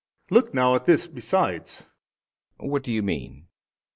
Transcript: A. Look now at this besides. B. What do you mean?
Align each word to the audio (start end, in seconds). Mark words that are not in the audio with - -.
A. 0.01 0.33
Look 0.33 0.51
now 0.51 0.73
at 0.73 0.87
this 0.87 1.05
besides. 1.05 1.83
B. 2.59 2.65
What 2.65 2.81
do 2.81 2.91
you 2.91 3.03
mean? 3.03 3.49